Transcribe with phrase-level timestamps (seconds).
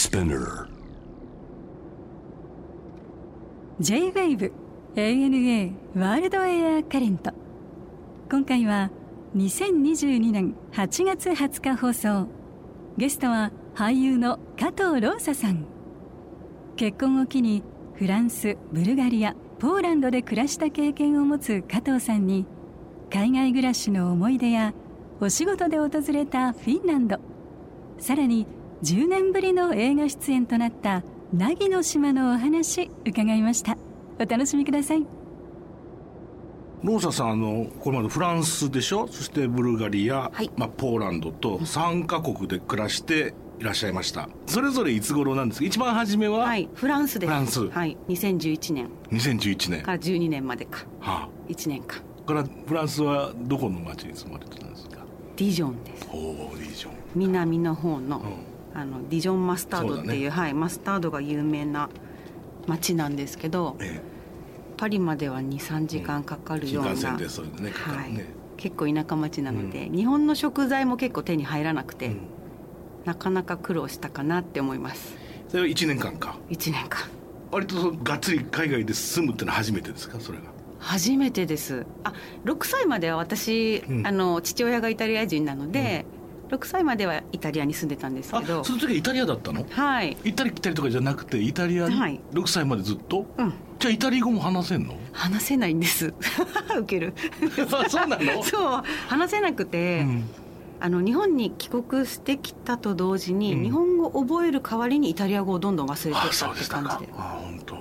[0.00, 0.66] Spinner.
[3.80, 4.50] J-WAVE
[4.96, 7.32] ANA ワールドエアカレント
[8.30, 8.90] 今回は
[9.36, 12.28] 2022年8月20日放送。
[12.96, 15.66] ゲストは俳優の加藤ローサさん。
[16.76, 17.62] 結婚を機に
[17.92, 22.46] フランスブルガリアポーランドで暮らした経験を持つ加藤さんに
[23.12, 24.72] 海外暮らしの思い出や
[25.20, 27.18] お仕事で訪れたフィンランド。
[27.98, 28.46] さらに
[28.82, 31.02] 10年ぶりの映画出演となった
[31.34, 33.76] 凪の島のお話伺いました。
[34.18, 35.06] お楽しみください。
[36.82, 39.06] ローサさんあのこれまでフランスでしょ？
[39.06, 40.50] そしてブルガリア、はい。
[40.56, 44.30] まあ、ポーランドと3カ国で暮らしていらっしゃいました。
[44.46, 45.66] それぞれいつ頃なんですか？
[45.66, 47.28] 一番初めは、はい、フランスです。
[47.28, 47.68] フランス。
[47.68, 48.88] はい、2011年。
[49.10, 49.82] 2011年。
[49.82, 52.00] から12年までか、は1年間。
[52.24, 55.04] あからフランスはどこの町に住まれてたんですか？
[55.36, 56.08] ディジョンです。
[56.10, 61.88] おおいいじゃん南の方の、うんあのディジョンマスタードっていうねはい、マスタードが有名な
[62.66, 64.00] 町なんですけど、え
[64.76, 68.24] パリまでは23時間かかえるような、新幹線でそれでねはい。
[68.56, 72.16] 結構田舎町なので、日本の食材も結構手に入らなくて、うん。
[73.04, 75.14] なかなか苦労したかなって思います。
[75.48, 77.00] それは1年間か？1年間。
[77.50, 80.20] 割とがっつり海外で住むってのは初めてですか？
[80.20, 80.44] それが。
[80.78, 81.84] 初めてです。
[82.04, 82.12] あ
[82.44, 84.06] 6歳までは私、うん。
[84.06, 86.04] あの父親がイタリア人なので、
[86.50, 88.64] 6歳まではイタリアに住んでたんですあけど。
[88.64, 89.64] その時はイタリアだったの？
[89.70, 90.16] はい。
[90.24, 92.20] 行ったり来たりとかじゃなくてイタリアにはい。
[92.32, 93.52] 6歳までずっと、うん。
[93.78, 94.94] じゃあイタリア語も話せんの？
[95.12, 96.12] 話せないんです。
[96.78, 97.14] ウケる。
[97.72, 98.42] あそうなの？
[98.44, 98.82] そう。
[99.08, 100.24] 話せなくて、うん。
[100.80, 103.62] あの日本に帰国してきたと同時に、うん。
[103.62, 107.12] 日本語を覚える代わりにイタリア語をどんどん忘れてあったって感じで。
[107.16, 107.76] あ本当。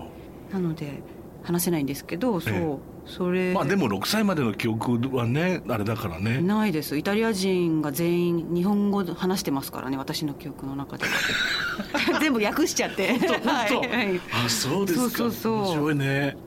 [0.54, 1.02] なので
[1.44, 2.78] 話せないんですけどそう、ええ
[3.10, 3.54] それ。
[3.54, 6.42] まあでも6歳までの記憶はねあれだからね。
[6.42, 6.98] ないです。
[6.98, 11.06] イタリア人が全員日本語で話してますからね私の記憶の中で。
[11.06, 13.18] は 全部訳しちゃって。
[13.20, 13.50] 本当？
[13.50, 14.22] はいはい。
[14.46, 15.10] あそうですか。
[15.10, 15.54] そうそうそう。
[15.56, 16.38] 面白いね。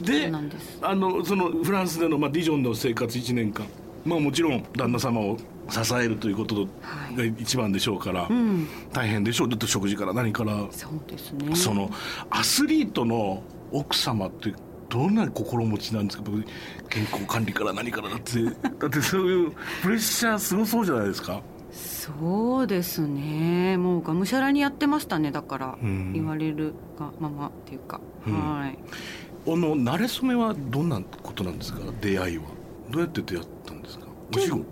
[0.00, 0.32] で
[0.80, 3.66] あのそのフランスでの、まあ、ディジョンの生活1年間。
[4.04, 5.36] まあもちろん旦那様を
[5.68, 6.66] 支えるということ
[7.14, 8.66] が一番でしょうから、うん。
[8.92, 9.48] 大変でしょう。
[9.48, 11.54] だって食事から何から、そうですね。
[11.54, 11.90] その
[12.30, 14.54] アスリートの奥様って
[14.88, 16.22] どんな心持ちなんですか？
[16.24, 16.44] 僕
[16.88, 18.42] 健康管理から何からだって。
[18.78, 21.42] だってそういうプレッシャーすごそうじゃないですか。
[21.72, 23.76] そうですね。
[23.76, 26.12] もうがむしゃらにやってましたねだから、うん。
[26.14, 28.34] 言われるがままっていうか、うん。
[28.34, 28.78] はい。
[29.46, 31.80] あの慣れ初めはどんなことなんですか？
[32.00, 32.44] 出会いは。
[32.90, 34.06] どうやって出会ったんですか？
[34.34, 34.64] お仕事？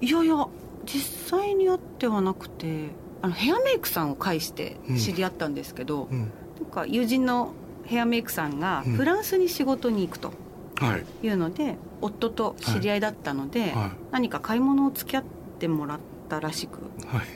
[0.00, 0.46] いやいや
[0.86, 2.88] 実際に会ってはなくて
[3.20, 6.20] あのヘアメイクさんを介して知り合ったんですけど、うん。
[6.20, 7.52] なんか友人の
[7.88, 8.92] ヘアメイクさんがうん。
[8.92, 10.32] フランスに仕事に行くと
[10.76, 11.26] はい。
[11.26, 13.90] いうので、夫と知り合いだったので、はい。
[14.12, 15.24] 何か買い物を付き合っ
[15.58, 15.98] てもらっ
[16.28, 16.78] たらしく。
[17.06, 17.26] はい。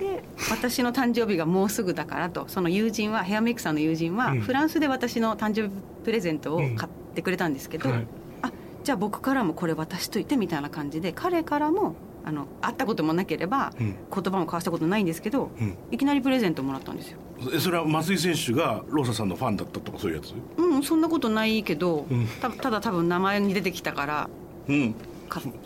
[0.00, 2.44] で私の誕生日がもうすぐだからと。
[2.46, 4.40] その友人はヘアメイクさんの友人は、うん。
[4.40, 5.70] フランスで私の誕生日
[6.04, 8.06] プレゼントを買ってくれたんですけど、はい。
[8.42, 8.52] あ
[8.84, 13.86] じゃあ僕からもこれ渡しといてみたいな感じで彼からもあの会ったこともなければ、うん。
[13.86, 15.76] 言葉も交わしたことないんですけど、うん。
[15.90, 17.18] いきなりプレゼントもらったんですよ。
[17.54, 20.32] えそれは松井選手がローサさんのファンだったとかそういうやつ？
[20.56, 22.26] うんそんなことないけど、うん。
[22.40, 24.30] たただ多分名前に出てきたから
[24.68, 24.94] うん。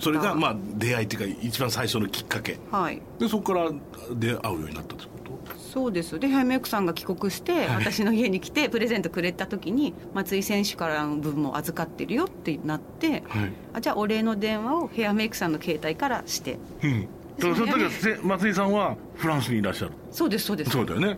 [0.00, 2.58] それがまあ出会いっていうか一番最初のきっかけ。
[2.70, 3.00] はい。
[3.18, 3.70] でそこから
[4.14, 5.56] 出会うようになったってこと？
[5.56, 6.18] そうです。
[6.18, 7.68] でヘアメイクさんが帰国して、はい。
[7.76, 13.52] 私の家に来てプレゼントくれた時に松井選手からの分も預かってるよってなってはい。
[13.74, 16.58] あじゃあお礼の電話をヘアメイクさんの携帯からして。
[16.82, 17.08] うん。
[17.38, 19.92] その時はせ松井さんはフランスにいらっしゃる。
[20.10, 20.70] そうですそうです。
[20.70, 21.16] そうだよね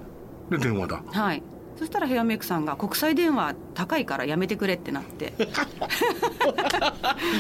[0.51, 1.03] で電話だ。
[1.07, 1.43] はい。
[1.77, 5.33] そしたらヘアメイクさんが国際電話高いからやめてくれってなって。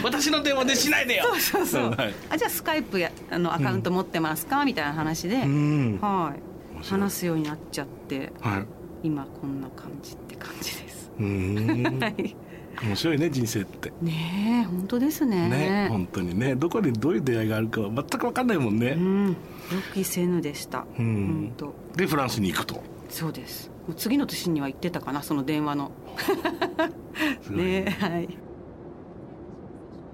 [0.03, 1.25] 私の電話でしないでよ。
[1.39, 2.15] そうそう、はい。
[2.31, 5.99] あじゃあスカイプやあのアカウント持ってますか、みたいな話で、うん。
[6.01, 6.85] はい。
[6.85, 8.33] 話すようになっちゃって。
[8.41, 8.67] はい。
[9.05, 11.13] 今こんな感じって感じです。
[11.19, 11.99] うーん。
[12.03, 12.37] はい。
[12.83, 13.93] 面白いね人生って。
[14.03, 15.49] ねえ本当ですね。
[15.49, 16.57] ね本当にね。
[16.57, 18.89] どこでどういう出会いがあるかは全く分かんないもんね。
[18.89, 19.29] うん。
[19.29, 19.35] 予
[19.95, 21.53] 期せぬでした、うん。
[21.97, 23.71] でフランスに行くとそうです。
[23.87, 25.91] もう次の年には行ってたかなその電話の。
[27.51, 27.85] ね。
[27.87, 28.29] えはい。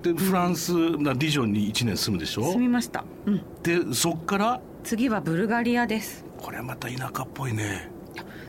[0.02, 2.42] でフランスなディジョンに1年住むでしょ？
[2.52, 4.60] 住みました、うん、でそっから？
[4.82, 6.25] 次はブルガリアです。
[6.38, 7.90] これまた田舎っぽいね。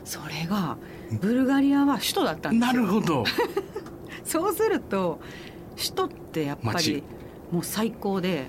[0.04, 0.76] それが
[1.20, 3.24] ブルガリアは首都だったんですなよるほど。
[4.24, 5.20] そうすると
[5.76, 6.94] 首都ってやっぱ街。
[6.94, 7.02] り
[7.52, 8.46] もう最高で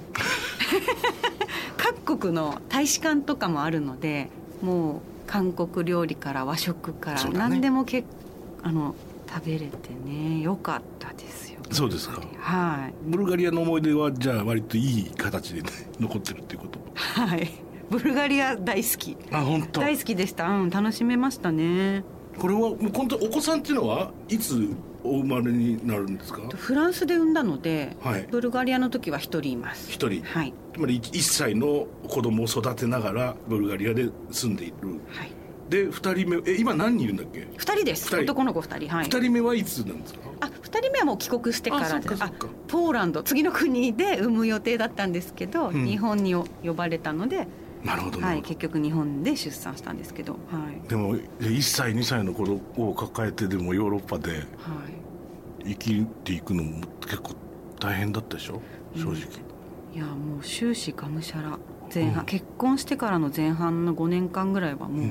[1.77, 4.29] 各国の大使館とかもあるので
[4.61, 4.99] もう
[5.33, 8.03] 韓国料理から和食から何でもけ、
[8.61, 8.93] あの
[9.27, 11.59] 食べれてねよかったですよ。
[11.71, 12.21] そうですか。
[12.37, 12.93] はい。
[13.03, 15.69] ブルガリアの思い出はじゃあ割といい形で、ね、
[15.99, 16.79] 残ってるっていうこと。
[16.93, 17.49] はい。
[17.89, 19.17] ブルガリア大好き。
[19.31, 19.81] あ本当。
[19.81, 20.47] 大好きでした。
[20.49, 22.03] うん楽しめましたね。
[22.37, 24.69] これはもう本当お子さんっていうのはいつ
[25.03, 26.41] お生まれになるんですか？
[26.55, 28.27] フランスで産んだので、はい。
[28.29, 29.91] ブルガリアの時は一人います。
[29.91, 30.23] 一人。
[30.23, 30.53] はい。
[30.73, 34.99] つまり1歳の子供を育てながらブルガリアで住んでいる。
[35.09, 35.31] はい。
[35.69, 37.47] で2人目え今何人いるんだっけ？
[37.57, 38.15] 二人です。
[38.15, 38.89] 男の子二人。
[38.89, 39.05] はい。
[39.07, 40.19] 2人目はいつなんですか？
[40.41, 42.47] あ二人目はもう帰国してからであそっかそっか。
[42.67, 43.23] ポーランド。
[43.23, 45.85] 次の国で産む予定だったんですけど、うん。
[45.85, 47.47] 日本に呼ばれたので、
[47.83, 50.37] なるほどなはい、結局日本で出産したんですけどは
[50.85, 52.43] い、でも1歳2歳の子
[52.77, 54.43] を抱えてでもヨーロッパではい、
[55.65, 57.33] 生きていくのも結構
[57.79, 58.61] 大変だったでしょ？
[58.95, 59.15] 正直、
[59.93, 61.57] いやもう終始がむしゃら。
[61.93, 62.25] 前半、うん。
[62.25, 65.09] 結婚してからの前半の5年間ぐらいはもうん。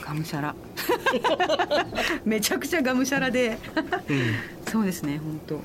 [0.00, 0.54] うがむしゃら。
[2.24, 3.58] めちゃくちゃがむしゃらで。
[4.68, 5.60] そうですね本当。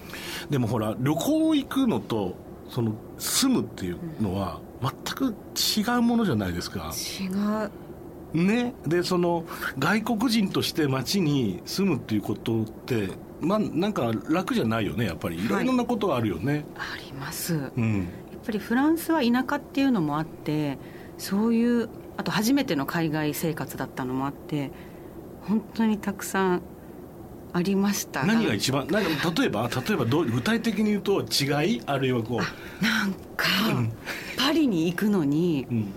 [0.50, 2.36] でもほら旅行行くのと
[2.70, 8.38] その住むっていうのは全く違うものじゃないですか、違う。
[8.38, 8.74] ね。
[8.85, 9.45] でその
[9.79, 13.09] 外国人として街に住むっていうことって
[13.41, 15.44] まあなんか楽じゃないよねやっぱり。
[15.44, 15.47] い。
[15.47, 17.53] ろいろなことがあるよね、あります。
[17.56, 18.01] やうん。
[18.03, 20.77] っぱりフランスは田舎っていうのもあって
[21.18, 24.71] そういうあと初めての海外生活だったのもあって
[25.41, 26.62] 本当にたくさん
[27.54, 28.24] ありました。
[28.26, 31.82] 何が一番何例えば例えばどう具体的に言うと違い？
[31.86, 32.42] あるいはこ
[32.82, 33.92] なんか、うん。
[34.38, 35.94] パリに行くのにう、うん、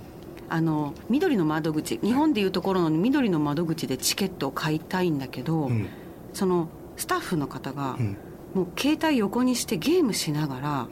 [0.49, 5.89] あの緑の窓口日本でいうところの緑の窓口でチケットを買いたいんだけど、うん。
[6.33, 8.17] そのスタッフの方が、うん。
[8.55, 10.89] もう携帯横にしてゲームしなが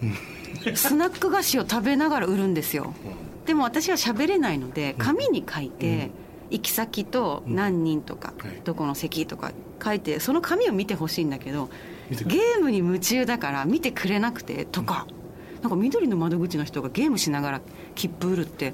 [0.65, 2.95] ら、スナック菓子を食べながら売るんですよ。
[3.47, 6.11] でも私は喋れないので紙に書いて、
[6.51, 8.61] 行き先と何人とか、はい。
[8.65, 9.53] どこの席とか
[9.85, 11.69] 書いてその紙を見てほしいんだけど
[12.11, 15.07] ゲームに夢中だから見てくれなくてとか、
[15.63, 17.61] なんか緑の窓口の人がゲームしながら
[17.95, 18.73] 切符売るって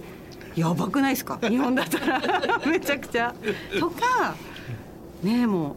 [0.55, 1.39] やばくないですか？
[1.43, 2.21] 日本だったら。
[2.67, 3.35] めちゃくちゃ。
[3.81, 4.37] とか
[5.23, 5.77] ねえも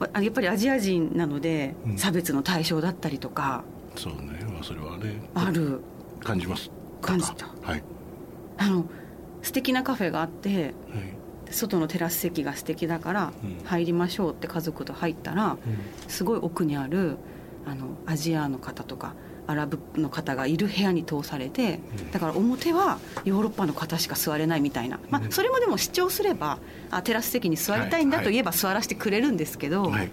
[0.00, 1.96] うあやっぱりアジア人なのでうん。
[1.98, 3.64] 差別の対象だったりとか。
[3.96, 4.44] そうね。
[4.52, 5.22] まあそれはね。
[5.34, 5.80] ある。
[6.20, 6.70] 感じます。
[7.00, 7.48] 感じた。
[7.62, 7.82] はい、
[8.58, 8.84] あの
[9.42, 10.72] 素敵なカフェがあってはい
[11.50, 13.64] 外のテラス席が素敵だからうん。
[13.66, 15.56] 入りましょうって家族と入ったら
[16.08, 17.16] すごい奥にある
[17.66, 19.14] あのアジアの方とか
[19.46, 22.10] アラブの方がいる部屋に通されてうん。
[22.12, 25.32] だから表はヨーロッパの方しか座れないみたいな、まあう、ん。
[25.32, 26.58] それもでも主張すれば
[26.90, 28.24] あテラス席に座りたいんだはい。
[28.24, 30.10] と言えば座らせてくれるんですけど、はい。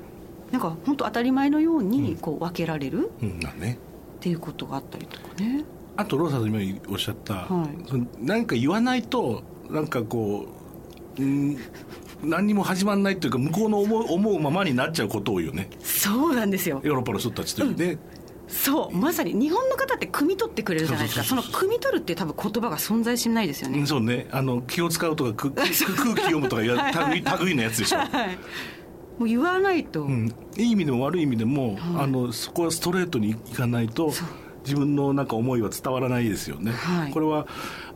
[0.52, 1.90] なんか本当当たり前のよううん。
[1.90, 3.40] にこう分けられるうん。
[3.40, 3.78] だね。
[4.18, 5.64] っていうことがあったりとかね。
[5.96, 6.60] あとローサさん今
[6.90, 7.90] おっしゃった、はい。
[7.90, 10.59] その何か言わないとなんかこう、
[11.20, 11.58] うん、
[12.24, 15.70] 何にも始まらないというか向こうの思う思うままになっちゃうこと多いよね。
[15.82, 16.82] そうなんですよ。
[16.84, 17.98] ヨーロッパの人たちというね、
[18.48, 21.24] そうまさに日本の方って汲み取ってくれるじゃないですか。
[21.24, 23.80] そうの汲み取るっていう多分言葉が存在しないですよね。
[23.80, 24.28] うん、そうね。
[24.32, 26.78] あの気を使うとかく く空気読むとかいう
[27.12, 28.10] 類類のやつでしょ、はい
[29.20, 34.14] もう言わないと、うん、いい意味でも悪い意味でも、はいあのそこはストレートにいかないと
[34.64, 37.12] 自分のなんか思いは伝わらないですよね、はい。
[37.12, 37.46] これは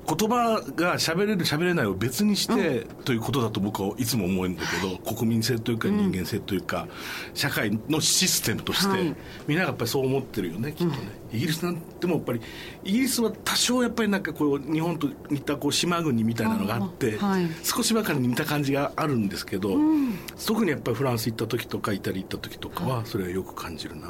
[0.05, 6.87] 言葉が喋れる喋れないを別にして、ということだと僕はいつも思うんだけど、国民性というか人間性というか、
[7.33, 9.15] 社会のシステムとして、はい。
[9.47, 10.97] みんながやっぱりそう思ってるよねきっとね、
[11.31, 12.41] イギリスなんてもやっぱり
[12.83, 17.47] イギリスは多少やっぱりなんかこう日本と似たこう島国みたいなのがあってあはい。
[17.63, 20.13] 少しばかり似た感じがあるんですけど、うん。
[20.45, 24.07] 特にやっぱりフランス行った時とかイタリア行った時とかはそれはよく感じるな、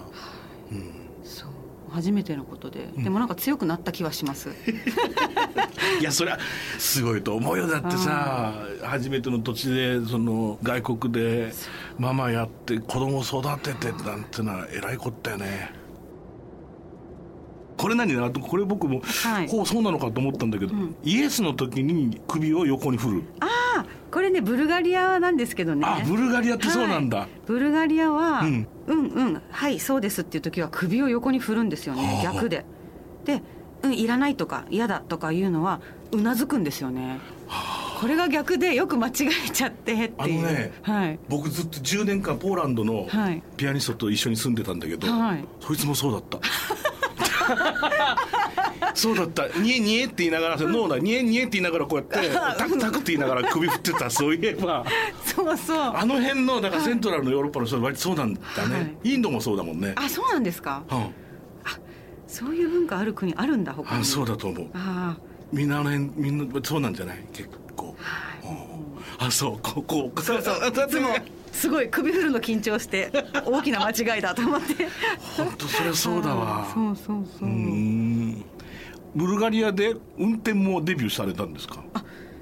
[0.72, 0.91] うん、
[1.24, 1.50] そう
[1.93, 3.03] 初めてのことで、ん。
[3.03, 4.50] でもなんか強くなった気はします。
[6.01, 6.39] いやそれは
[6.79, 7.67] すごいと思うよ。
[7.67, 11.53] だってさ初めての土地でその外国で
[12.00, 15.83] ママやって子供育ててなんてのは偉いことだよね。
[17.77, 19.47] これ何だとこれ僕も、はい。
[19.47, 20.95] ほうそうなのかと思ったんだけど、うん。
[21.03, 23.23] イエスの時に首を横に振る。
[23.39, 23.45] あ
[23.79, 23.83] あ
[24.13, 25.88] これねブルガリアなんですけどね。
[25.88, 27.29] あブルガリアってそうなんだ、はい。
[27.48, 32.22] ブルガリアは、ううんん、うんはいそうですっていう時は首を横に振るんですよね。
[32.24, 32.34] はあ。
[32.34, 32.63] 逆で。
[33.25, 33.41] で
[33.82, 37.20] うんいらないとか嫌だとかいうのはうなずくんですよね。
[38.00, 39.12] これが逆でよく間違
[39.48, 40.12] えちゃってっていう。
[40.17, 41.20] あのねはい。
[41.27, 43.41] 僕ずっと10年間ポーランドのはい。
[43.58, 45.46] ピアニストと一緒に住んでたんだけど、はい。
[45.60, 46.39] そいつもそうだった
[48.95, 54.09] そうだった「にえにえ」って言いながら脳だ「にえにえ」って言いながらこうやって「タクタク」って言いながら首振ってた。
[54.09, 54.85] そういえば。
[55.25, 55.77] そうそう。
[55.95, 59.13] あの辺のだからセントラルのヨーロッパの人は割とそうなんだね、はい。
[59.13, 59.93] インドもそうだもんね。
[59.95, 60.83] あそうなんですか？
[60.91, 61.05] うん。
[62.27, 64.01] そういう文化ある国あるんだ他に。
[64.01, 64.67] あそうだと思う。
[64.73, 65.15] あ
[65.51, 67.23] みんなあの辺みんなそうなんじゃない？
[67.33, 67.95] 結構。
[68.43, 68.57] あはい。
[69.21, 69.27] うん。
[69.27, 69.59] あそう。
[69.62, 70.55] ここそうそう。
[70.67, 71.09] いつも
[71.53, 73.12] すごい首振るの緊張して
[73.45, 74.88] 大きな間違いだと思って。
[75.38, 76.67] 本当それそうだわ。
[76.74, 77.50] そうそうそう。
[79.15, 81.83] ブルガリアで運転もデビューされたんですか？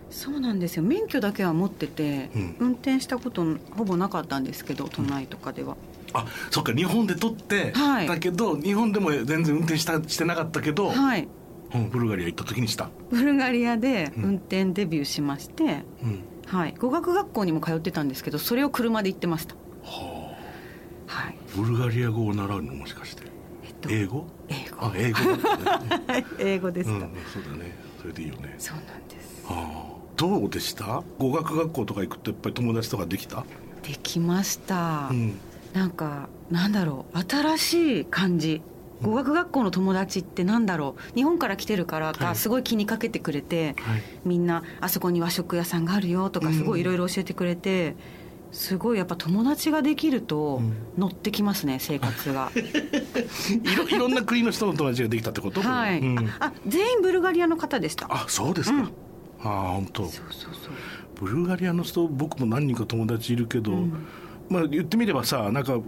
[0.10, 0.84] そうなんですよ。
[0.84, 2.56] 免許だけは持ってて、うん。
[2.60, 3.46] 運転したこと
[3.78, 5.78] ほぼなかったんですけど都内とかでは、
[6.14, 6.74] あそっか。
[6.74, 8.08] 日本で取って、はい。
[8.08, 11.28] だけど日本でも全然運転したしてなかったけど、はい。
[11.74, 14.24] うん、ブルガリア行った時にした、ブルガリアでうん。
[14.24, 19.56] 運転デビューしまして、うん、はい、語学学校にも通ってたんですけどそれを車で行ってました。
[19.84, 20.36] は
[21.08, 21.38] はい。
[21.38, 23.24] あブルガリア語を習うのもしかして？
[23.64, 24.26] えっと英語？
[24.50, 25.20] 英あ語英語。
[25.20, 25.26] ね、
[26.08, 27.74] はい英語でうん、した、そうだね。
[28.02, 28.56] それでいいよね。
[28.58, 29.46] そうなんです。
[29.48, 30.02] はあ。
[30.18, 31.04] どうでした？
[31.18, 33.46] 語学学校とか行くとやっぱり友達とかできた、
[33.82, 35.40] できました、うん、
[35.74, 37.18] なんかなんだろう。
[37.28, 38.62] 新しい感じ
[39.02, 41.16] 語学学校の友達ってなんだろう。
[41.16, 42.16] 日本から来てるからはい。
[42.16, 44.02] かすごい気にかけてくれて、はい。
[44.26, 47.96] みんなあそこに和食屋さんがあるよとかすごいいろいろ教えてくれて、
[48.52, 50.74] すごいやっぱ友達ができるとうん。
[50.98, 52.52] 乗ってきますね生活が。
[52.56, 55.62] いろいろんな国の人の友達ができたってこと？
[55.62, 56.20] はい、うん。
[56.20, 58.08] ああ全員ブルガリアの方でした。
[58.10, 58.84] あそうですか、うん。
[58.84, 58.90] あ
[59.50, 60.04] あ本当。
[60.04, 60.74] そうそうそう。
[61.16, 63.94] ブルガリアの人僕も何人か友達いるけど、うん。
[64.50, 65.80] まあ言ってみればさなんか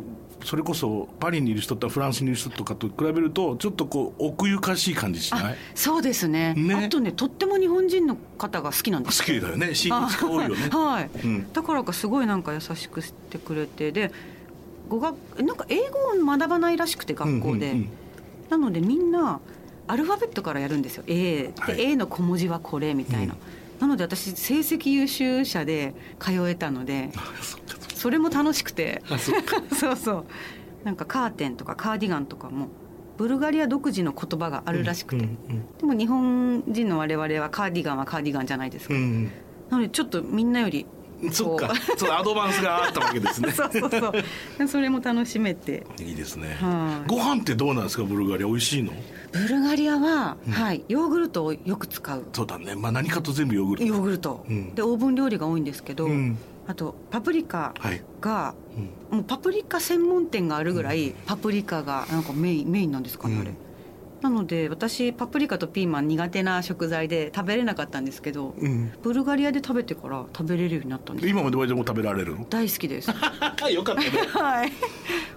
[0.44, 6.54] それこそパリにいる人とフランスにいる人とかと比べるとちょっとこう奥ゆかしい感じしなあいそうですね。
[6.56, 6.76] ね。
[6.76, 9.74] あとねとっても日本人の方が好きなん好ですきだよね。
[9.74, 10.70] 親日が多いよね。
[10.70, 11.54] はい、うん。
[11.54, 14.12] だからかすごいなんか優しくしてくれてで
[14.90, 17.90] 語学なんか英語を学ばないらしくて学校で、うんうんうん。
[18.50, 19.40] なのでみんな
[19.88, 21.04] アルファベットからやるんですよ。
[21.08, 21.82] A で、はい。
[21.82, 23.40] A の小文字はこれみたいな、うん。
[23.80, 27.12] なので私成績優秀者で通えたので。
[27.16, 27.22] あ
[28.04, 29.02] それも楽しくて。
[29.10, 29.18] あ
[29.74, 30.26] そうそう。
[30.84, 32.68] なんかカーテンとかカーディガンとかも
[33.18, 35.38] ブルガリア独自の言葉があるらしくて、うん
[35.80, 39.32] でも日本人の我々はカーディガンはカーディガンじゃないですか、うん
[39.70, 40.86] なのでちょっとみんなより
[41.22, 41.70] うんそっか。
[41.70, 43.52] こ そうアドバンスがあったわけですね。
[43.56, 44.14] そうそうそ
[44.66, 44.68] う。
[44.68, 45.88] それも楽しめて。
[46.02, 46.58] いいですね。
[46.60, 47.10] はい。
[47.10, 48.48] ご飯ってどうなんですかブルガリア？
[48.48, 48.92] 美味しいの？
[49.32, 50.52] ブルガリアは、うん。
[50.52, 50.84] はい。
[50.90, 52.26] ヨーグルトをよく使う。
[52.34, 52.76] そうだね。
[52.76, 53.86] まあ何かと全部ヨーグルト。
[53.86, 54.76] ヨーグルト、うん。
[54.76, 58.56] でオーブン料理が多いんですけど、うんあとパプリカはい、が
[59.12, 59.18] うん。
[59.18, 63.58] もうパプリカ専門店があるぐらいパプリカがなんかメインメインなんですかねあれ、うん
[64.24, 71.28] なので私パプリカとピーマン苦手な食材で食べれなかったんですけどうん、ブルガリアで食べてから食べれるようになったんです。
[71.28, 72.46] 今まではでも食べられるの？
[72.46, 73.10] 大好きです。
[73.70, 74.10] よかったね。
[74.32, 74.72] はい。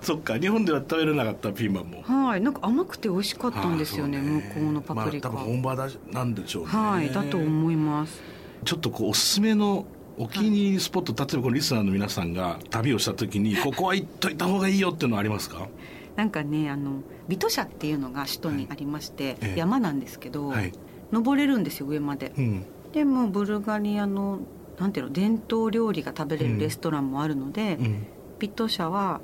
[0.00, 2.02] そっか日本では食べれなかったピーマンも。
[2.02, 2.40] はい。
[2.40, 6.68] なんか甘くて美味しかったんですよねああそう向こうのパプリカ、まあ、多分本場だなんでしょうね。
[6.68, 8.22] はいだと思います。
[8.64, 9.84] ちょっとこうおすすめの
[10.18, 15.68] お気に入りスポット、例えばこのリスナーの皆さんが旅をした時にここは行っといた方がいいよっていうのはありますか？
[16.16, 19.58] なんかねあのビト社っていうのが首都にありまして、ええ。
[19.58, 20.72] 山なんですけど、はい、
[21.12, 22.32] 登れるんですよ上まで。
[22.38, 24.40] うん、でもブルガリアの
[24.78, 28.06] なんていうの伝統料理が食べれるレストランもあるので、うん、
[28.38, 29.20] ビト社は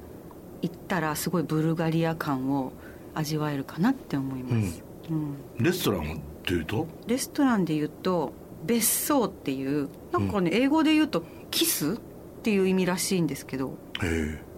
[0.61, 2.73] 行ったらすごいブルガリア感を
[3.15, 5.37] 味わえるかなって思います、うん。
[5.59, 6.87] レストランはというと？
[7.07, 8.33] レストランで言うと
[8.65, 11.97] 別荘っていうなんかね、英語で言うとキスっ
[12.43, 13.77] ていう意味らしいんですけど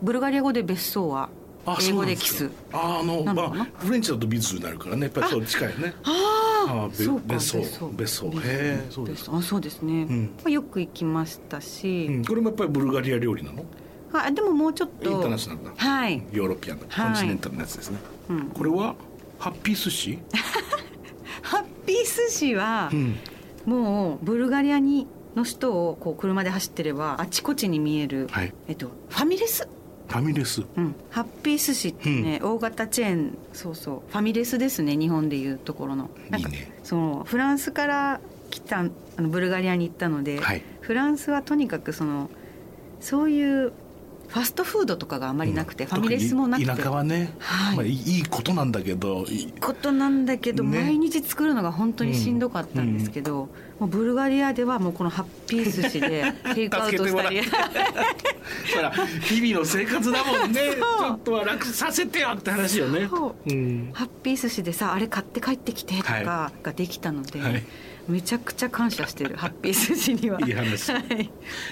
[0.03, 1.29] ブルガリア語で別荘は
[1.67, 2.51] あ英語でキス。
[2.73, 5.05] ああのまあ、フレンチだとビズになるからね。
[5.05, 5.95] やっぱりそう近いよね。
[6.05, 8.27] ああべそうか別荘別荘。
[8.27, 10.35] へえそうですあそうですね、うん。
[10.37, 13.65] まあよく行きましたし、うん、これもやっぱりブルガリア料理なの？
[14.13, 15.73] あでももうちょっとインターナショナルな。
[15.75, 17.07] はい、ヨーロピアンなはい。
[17.07, 18.95] コンチネンタルなやつですね、うん、これは
[19.39, 20.19] ハッピー寿司、
[21.43, 23.17] ハッピー寿司はうん、
[23.67, 28.55] もうブルガリアにの人をこう車で走ってればあちこちに見える、はい。
[28.69, 29.69] えっと、ファミレス、
[30.09, 30.63] ファミレス？
[30.77, 34.13] うん、ハッピー寿司ってね、大型チェーンそうそう。
[34.13, 36.11] ファミレスですね日本でいうところの。
[36.31, 38.85] なんかねそのフランスから来たあ
[39.19, 40.63] のブルガリアに行ったので、はい。
[40.81, 42.31] フランスはとにかくその
[43.01, 43.73] そういう
[44.29, 45.91] ファストフードとかがあまりなくて、うん。
[45.91, 46.67] ファミレスもなくて。
[46.67, 47.77] 田舎はね、はい。
[47.77, 49.53] まあ、いいいいことなんだけどいい。
[49.61, 50.83] ことなんだけど、ね。
[50.83, 57.41] 毎日作るのが本当にしんどかったんですけど、もうブルガリアではもうこのハッピー寿司で テイクアウトしたり。
[57.43, 58.91] ほら
[59.23, 60.61] 日々の生活だもんね。
[60.75, 67.63] ちょっとは楽させてよって話よね、ハッピー寿司でさあれ買って帰ってきてとかができたので、はい
[68.09, 70.41] めちゃくちゃ感謝してるハッピー寿司には。
[70.41, 70.93] いい話。
[70.93, 71.31] はい、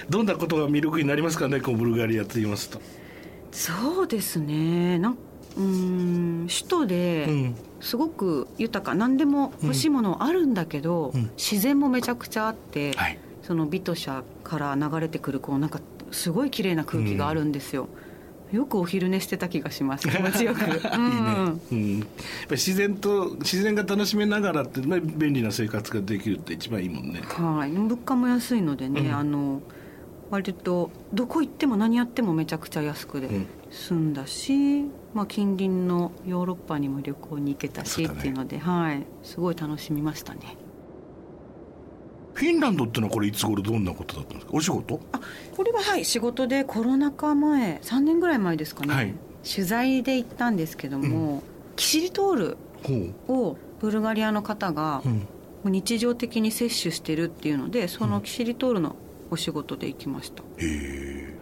[0.09, 2.81] どんなことが魅力になりますかねこのブルガリアと言いますと、
[3.51, 4.99] そうですね。
[4.99, 5.17] なん
[5.55, 5.63] うー
[6.45, 7.55] ん首都で、うん。
[7.79, 11.31] すごく豊か何でも欲しいものあるんだけど、うん。
[11.37, 13.19] 自然もめちゃくちゃあって、はい。
[13.43, 17.89] そのビト社から流れてくるこうなんかすごい綺麗な空気があるんですよ、
[18.53, 20.07] よくお昼寝してた気がします。
[20.09, 20.79] 気持ちよく、いいね、
[21.71, 22.15] うん、やっぱ
[22.49, 27.21] り自然と自然が楽しめながらって、ね、便利な生活ができるって一番いいもんね。
[27.23, 27.71] はい。
[27.71, 29.15] 物価も安いのでね、うん。
[29.15, 29.61] あの
[30.29, 33.47] 割とどこ行っても何やってもめちゃくちゃ安くでうん。
[33.71, 34.83] 済んだし、
[35.15, 40.57] まあ、近隣のヨーロッパにも旅行に行けたし、ねっていうので、はい、すごい楽しみましたね
[42.33, 44.53] フィンランドってのはこれいつ頃どんなことだったんですか？
[44.53, 44.99] お仕事？
[45.11, 45.19] あ
[45.55, 49.13] これははい仕事でコロナ禍前3年ぐらい前ですかね、はい。
[49.43, 51.43] 取材で行ったんですけども、
[51.75, 52.57] キシリトール
[53.27, 55.09] ほをブルガリアの方がう、
[55.65, 58.95] うん、日常的に摂取してるっていうのでそのキシリトールの
[59.29, 61.33] お仕事で行きました、へえ。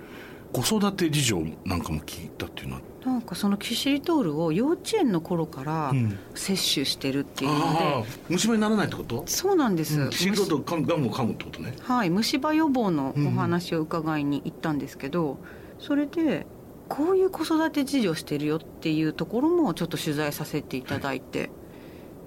[0.52, 9.24] 子育て事情なんかも聞いたっていうのはなんかそのキシリトールを幼稚園の頃からうん摂取してるっていうので、ああ虫歯にならないってこと？
[9.26, 11.74] そうなんです、キシリトールとガムを噛むってことね。
[11.82, 15.40] はい、虫歯予防のお話を伺いに行ったんですけど、
[15.80, 16.46] それで
[16.90, 21.50] こういう子育て事情してるよっていうところもちょっと取材させていただいて、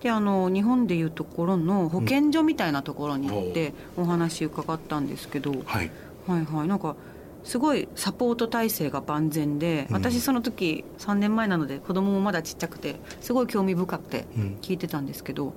[0.02, 5.90] であの日本でいうところの保健所みたいなところに行ってお話伺ったんですけど、はい。
[6.26, 6.68] はいはい。
[6.68, 6.96] なんか
[7.44, 9.94] すごいサポート体制が万全で、うん。
[9.96, 14.58] 私その時3年前なので子供もまだちっちゃくてすごい興味深くてうん。
[14.60, 15.54] 聞いてたんですけど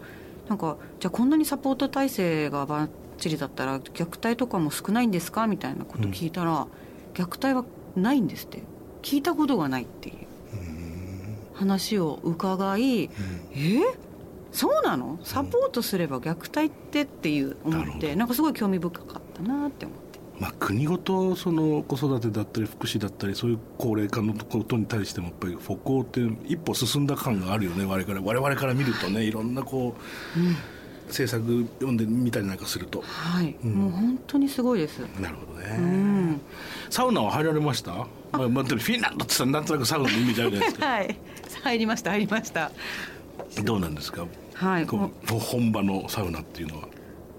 [0.48, 5.48] なんかじゃあこんなにサポート体制がバッチリだったら虐待とかも少ないんですか？
[5.48, 6.68] みたいなこと聞いたら、
[7.16, 7.66] 虐待は
[7.96, 8.62] ないんですって。
[9.02, 10.16] 聞いたことがないっていう
[11.54, 13.10] 話を伺い、え？
[14.52, 15.20] そうなの？
[15.24, 17.02] サポートすれば虐待って？
[17.02, 20.07] っていう思って、なんかすごい興味深かったなって思って。
[20.40, 29.96] まあ、国ごとその子育てだったり福祉だったりそういう高齢化のことに対してもやっぱり歩行って一歩進んだ感があるよね我々我々から見るとねいろんなこ
[30.36, 30.40] う、
[31.08, 33.02] 政策読んでみたりなんかすると。
[33.02, 33.72] はい、うん。
[33.72, 35.00] もう本当にすごいです。
[35.20, 36.42] なるほどね、うん、
[36.90, 37.92] サウナは入られました？
[37.94, 40.86] まあ、まあ、フィンランドってなんとなくサウナのイメージあるじゃないですか。
[40.86, 41.18] はい、
[41.64, 42.72] 入りました、入りました。
[43.64, 45.40] どうなんですか、はい、こもう。
[45.40, 46.88] 本場のサウナっていうのは。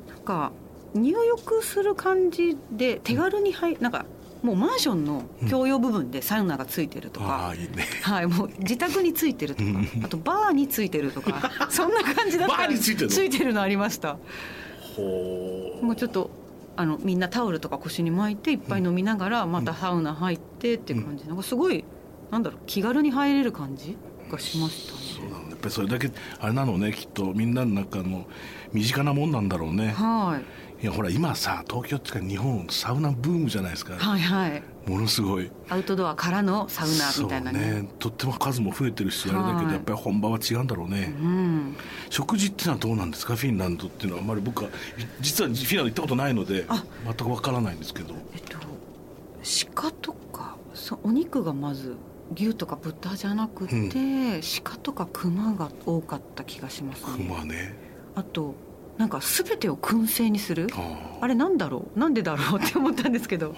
[0.07, 0.50] うなんか
[0.95, 4.07] 入浴する感じで手軽に入、なんか
[4.42, 7.49] もうマンションの共用部分でサウナがついてるとあか。
[7.49, 7.85] あいいね。
[8.02, 9.68] はい、もう自宅についてるとか。
[9.68, 12.57] うん、あとバーについてるとか、 そんな感じだった。
[12.57, 12.62] ら。
[12.64, 13.12] バーについてるの？
[13.14, 14.16] ついてるのありました。
[14.97, 16.30] ほもうちょっと。
[16.76, 21.84] あのみんなタオルとか腰に巻いていっぱい飲みながらまたサウナ入ってっていう感じなんかすごい
[22.30, 23.97] なんだろう気軽に入れる感じ
[24.30, 25.00] がしましたね。
[25.17, 25.50] そうなんだ。
[25.50, 26.08] やっぱりそれだけ
[26.39, 28.28] あれなのねきっとみんなの中の
[28.73, 29.89] 身近なもんなんだろうね。
[29.89, 30.45] はい
[30.80, 34.62] いやほら今さ東京っていうか日本サウナブームじゃないですか、はいはい。
[34.86, 35.50] ものすごい。
[35.69, 37.82] アウトドアからのサウナみたいなね。
[37.82, 37.88] ね。
[37.99, 39.67] とっても数も増えてるしあれだけはい。
[39.67, 41.76] どやっぱり本場は違うんだろうね、うん。
[42.10, 43.34] 食事っていうのはどうなんですか？
[43.34, 44.71] フィンランドっていうのはあまり僕は
[45.21, 46.84] 実はフィンランド行ったことないのであ。
[47.04, 48.14] 全くわからないんですけど。
[48.34, 48.58] えっと
[49.75, 51.97] 鹿とかそうお肉がまず
[52.36, 57.25] 牛とか豚じゃなくて、う鹿とか熊が多かった気がしますね。
[57.26, 57.75] 熊ね。
[58.14, 58.54] あと
[58.99, 60.69] なんか全てを燻製にする？
[60.71, 61.26] はあ。
[61.26, 61.99] れなんだろう？
[61.99, 62.61] なんでだろう？
[62.63, 63.54] って思ったんですけど。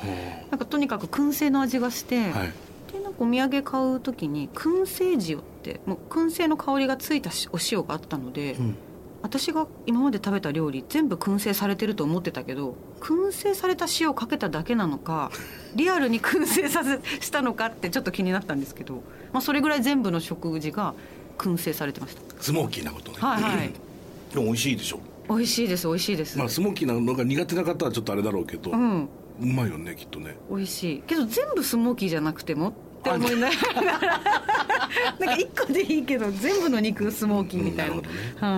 [0.51, 2.53] なんかとにかく燻製の味がして、あはい。
[2.93, 8.77] でなんかお土産買う時に燻製塩ってもう燻製の香りがついたしお塩があったので、うん。
[9.23, 15.31] 私が今まで食べた料理全部燻製されてると思ってたけど燻製された塩をかけただけなのか
[15.77, 19.03] リアルに燻製させしたのかってちょっと気になったんですけど、
[19.35, 20.95] まあ、それぐらい全部の食事が
[21.37, 22.23] 燻製されてました。
[22.41, 23.19] スモーキーなことね。
[23.21, 23.71] はいはい。
[24.33, 29.09] でも美味しいでしょ美味しいです美味しいです、まあスモーキーなのが苦手な方はちょっとあれだろうけど、ううん
[29.41, 30.37] まいよねきっとね。
[30.51, 31.03] 美味しい。
[31.07, 33.99] けど全部スモーキーじゃなくてもって思いながら。
[35.19, 38.09] なんか一個でいいけど全部の肉スモーキーみたいな,、うんな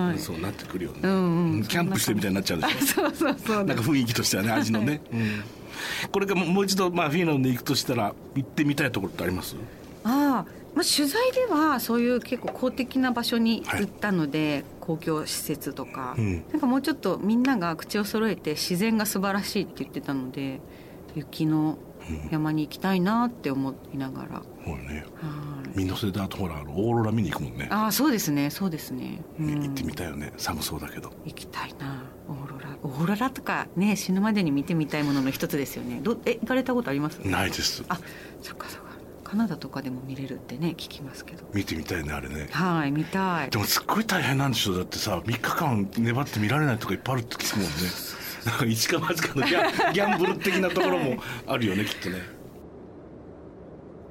[0.07, 0.19] ね、はい。
[0.19, 1.63] そうなってくるよね、うんうん。
[1.63, 2.77] キャンプしてみたいになっちゃうでしょ。
[2.85, 5.43] そうそうそうなんか雰囲気としてはね味のね、 うん。
[6.11, 9.55] これがもう一度、まあ、フィンランドに行くとしたら行ってみたいところってあります？
[10.03, 16.43] ああ、まあ、取材ではそういう結構公的な場所に行ったので、公共施設とか、うん。
[16.51, 20.59] なんかもうちょっとみんなが口を揃えて自然が素晴らしいって言ってたので
[21.15, 21.77] 雪の
[22.31, 25.05] 山に行きたいなって思いながら、ほらね。
[25.21, 25.77] はい。
[25.77, 27.67] みんなそれであとほらオーロラ見に行くもんね。
[27.71, 29.63] ああそうですねそうですね、うん。
[29.63, 30.33] 行ってみたいよね。
[30.37, 31.11] 寒そうだけど。
[31.25, 32.77] 行きたいなオーロラ。
[32.83, 36.01] オーロラとかね死ぬまでに見てみたいものの一つですよね。
[36.03, 37.19] どえ行かれたことあります？
[37.19, 37.83] ないです。
[37.87, 37.97] あ
[38.41, 38.82] そっかそっか
[39.33, 41.43] カナダとかでも見れるってね聞きますけど。
[41.55, 42.49] 見てみたいねあれね。
[42.51, 43.49] はい見たい。
[43.49, 47.71] でもすっごい大変なんでしょだってさ3日間粘って見られないとかいっぱいあるって聞くもんね。
[48.45, 51.17] なんか一か八かのギャンギャンブル的なところも
[51.47, 52.21] あるよねきっとね。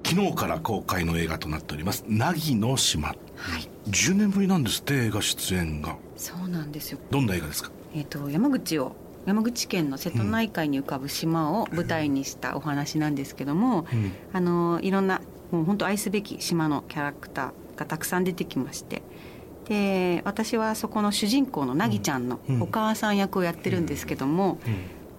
[0.05, 3.69] 昨日から公開の映画となっております「凪の島」はい。
[3.91, 5.97] 10年ぶりなんですって映画出演が。
[6.17, 6.99] そうなんですよ。
[7.13, 7.71] どんな映画ですか？
[7.95, 14.13] えっ、と山口を山口県の瀬戸内海に浮かぶ島を舞台にしたお話なんですけども、うん。
[14.33, 19.03] あのいろんなもう本当愛すべき島のキャラクターがたくさん出てきまして
[19.69, 22.63] で私はそこの主人公のなぎちゃんのうん。
[22.63, 24.59] お母さん役をやってるんですけども、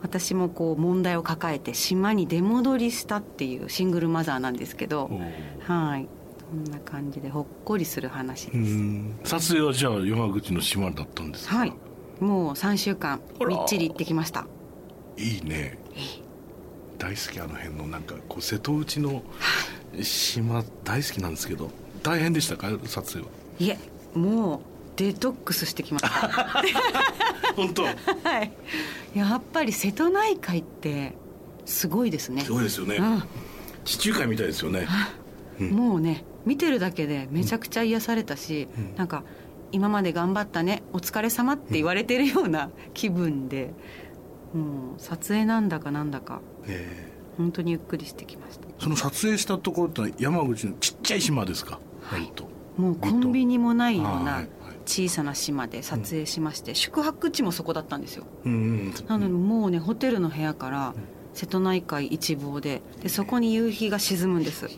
[0.02, 5.14] 私もこう問題を抱えて島に出戻りしたっていうシングルマザーなんですけど、う。
[5.14, 5.20] ん
[5.62, 6.08] はい。
[6.52, 9.16] こんな感じでほっこりする話です、うん。
[9.24, 11.58] 撮影はじゃあ山口の島だったんですか？
[11.58, 11.74] はい
[12.20, 14.46] もう3週間みっちり行ってきました。
[15.18, 15.78] いいね。
[16.98, 19.24] 大好きあの辺のなんかこう瀬戸内の
[20.02, 21.70] 島大好きなんですけど
[22.02, 22.70] 大変でしたか？
[22.86, 23.32] 撮影は。
[23.60, 23.78] いえ
[24.18, 24.60] もう
[24.96, 26.10] デトックスしてきました。
[27.56, 27.84] 本当？
[27.84, 27.92] は
[28.44, 28.52] い。
[29.14, 31.14] やっぱり瀬戸内海って
[31.66, 32.42] すごいですね。
[32.42, 32.96] すごいですよね。
[32.96, 33.24] うん。
[33.86, 34.88] 地中海みたいですよね。
[35.60, 35.70] うん。
[35.72, 38.96] もうね見てるだけでめちゃくちゃ癒されたし、うん。
[38.96, 39.24] なんか
[39.74, 43.74] 今まで頑張ったねお疲れ様って言われてるような気分で、
[44.54, 48.68] もう撮影なんだかなんだかえ本当にゆっくりしてきました。
[48.70, 51.80] えその撮影したところって山口のちっちゃい島ですか？
[52.04, 52.32] はい。
[52.38, 54.50] 本もうコンビニもないようはいはない。
[54.86, 58.26] 小さな島で撮影しまして、宿泊地もそこだったんですよ。
[58.44, 58.58] 当うんう
[58.90, 58.94] ん。
[59.08, 60.94] なのでもうねホテルの部屋から
[61.34, 64.70] 瀬戸内海一望ででそこに夕日が沈むんです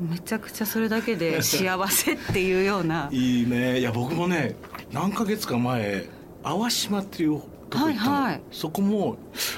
[0.00, 3.08] めちゃくちゃそれだけで 幸せっていうような。
[3.12, 3.80] いいね。
[3.80, 4.56] いや僕もね
[4.92, 6.06] 何ヶ月か前
[6.42, 8.40] 淡島っていうとこ行ったの、はいはい。
[8.52, 9.16] そこも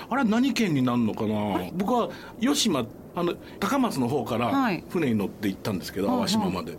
[0.08, 1.70] あれ何県になるのかな？
[1.74, 2.08] 僕は
[2.40, 2.84] 吉島
[3.18, 4.84] あの高松の方からはい。
[4.88, 6.72] 船に乗って行ったんですけど、はい淡島まで。
[6.72, 6.78] で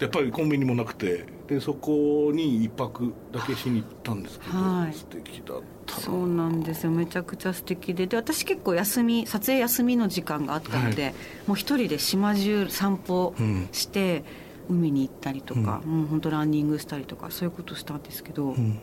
[0.00, 4.94] やっぱりコンビニもなくてでそこに一泊だけしに行ったんですけど、はい。
[4.94, 6.00] 素敵だったな。
[6.00, 6.90] そうなんですよ。
[6.92, 8.06] めちゃくちゃ素敵で。
[8.06, 11.12] で私結構休み撮影休みの時間があったので、は
[11.48, 13.68] もう一人で島中散歩うん。
[13.72, 14.24] して、
[14.68, 18.78] 海に行ったりとか、もう本当ランニングしたりとかそういうことしたんですけど、うん。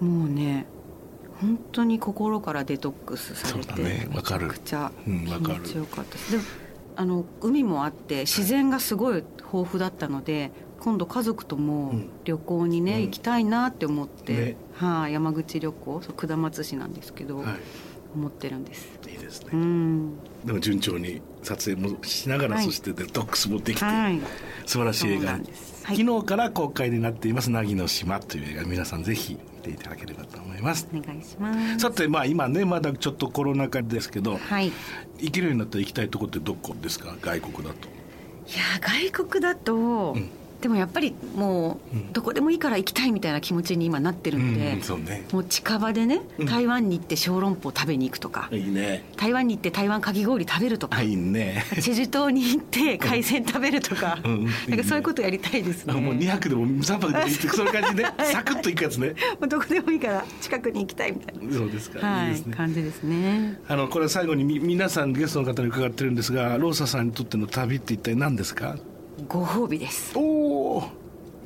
[0.00, 0.66] もうね
[1.40, 6.44] 本当に心からデトックスされて、ねめちゃくちゃ気持ちよかったです、でも
[6.96, 12.10] あの海もあって自然がすごい豊富だったので今度家族ともうん。
[12.24, 13.02] 旅行にね、うん。
[13.02, 14.56] 行きたいなって思って、ね。
[14.74, 17.56] はい山口旅行そう下松市なんですけど、は
[18.14, 18.88] 思ってるんです。
[19.08, 20.18] いいいですね、うん。
[20.44, 22.64] でも順調に撮影もしながら、はい。
[22.64, 24.20] そしてデトックスもできて、はい。
[24.66, 25.20] 素晴らしい映画。
[25.20, 25.84] そうなんです。
[25.86, 25.96] はい。
[25.96, 28.64] 昨日から公開になっています「凪の島」という映画。
[28.64, 30.88] 皆さんぜひ見ていただければと思います。
[30.94, 31.80] お願いします。
[31.80, 34.68] さてまあ今ねまだちょっとコロナ禍ですけどはい。
[34.68, 34.72] い
[35.18, 37.14] 行けるようになったら行きたいとこってどこですか？
[37.20, 37.88] 外国だと。
[38.56, 39.74] や外国だと、
[40.14, 42.12] うんでもやっぱりもう、うん。
[42.12, 45.24] どこでもいいから行きたいみたいな気持ちに今なってるので、うんそうね。
[45.32, 46.46] もう近場でねうん。
[46.46, 51.64] 台湾に行って小籠包食べに行くとか、いいね台湾に行って台湾かき氷食べるとか、あいいね。
[51.80, 55.92] チェジュ島に行って海鮮食べるとか、うんうんなんかそういうことやりたいですね。
[55.94, 59.08] あもう2泊でも3泊でもいいってそういう感じで サクッと行くやつね。
[59.40, 63.58] もうどこでもいいから近くに行きたいみたいな、そうですか、はいいい感じですね。
[63.68, 68.76] あのこれ最後にみ皆さんゲストの方に伺ってるんですがローサさんにとっての旅って一体何ですか？
[69.24, 70.12] ご褒美です。
[70.14, 70.84] おお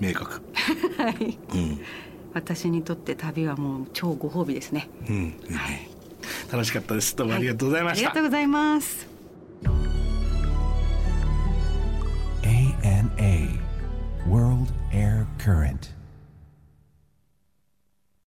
[0.00, 0.42] 明確。
[0.98, 1.38] はい。
[1.54, 1.80] うん。
[2.32, 4.88] 私にとって旅はもう超ご褒美ですね。
[5.08, 5.88] うん、いいね。
[6.50, 7.16] 楽しかったです。
[7.16, 9.08] どうもありがとうございました、ありがとうございます。
[12.42, 13.58] ANA
[14.28, 15.99] World Air Current